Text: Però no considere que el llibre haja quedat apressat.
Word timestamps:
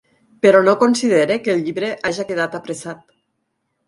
Però 0.43 0.59
no 0.67 0.73
considere 0.83 1.37
que 1.47 1.53
el 1.53 1.61
llibre 1.65 1.91
haja 2.11 2.25
quedat 2.31 2.57
apressat. 2.61 3.05